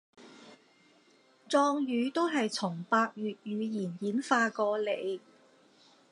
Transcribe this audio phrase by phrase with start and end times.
[1.47, 5.19] 壯語都係從百越語言演化過禮